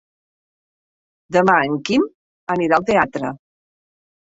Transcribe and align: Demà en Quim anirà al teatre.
Demà 1.37 1.59
en 1.67 1.77
Quim 1.91 2.09
anirà 2.57 2.81
al 2.83 2.91
teatre. 2.91 3.33